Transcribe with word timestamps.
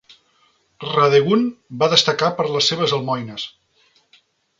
Radegund 0.93 1.51
va 1.83 1.89
destacar 1.91 2.31
per 2.39 2.47
les 2.55 2.71
seves 2.73 2.95
almoines. 2.99 3.45